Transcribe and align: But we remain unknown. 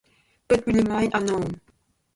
But 0.47 0.65
we 0.65 0.73
remain 0.81 1.11
unknown. 1.13 1.61